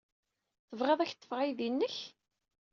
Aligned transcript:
Tebɣid 0.69 0.89
ad 0.89 0.99
ak-ḍḍfeɣ 1.05 1.39
aydi-nnek? 1.41 1.95